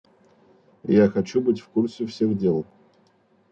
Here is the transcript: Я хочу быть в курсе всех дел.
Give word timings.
Я 0.83 1.07
хочу 1.09 1.41
быть 1.41 1.61
в 1.61 1.67
курсе 1.67 2.07
всех 2.07 2.35
дел. 2.35 2.65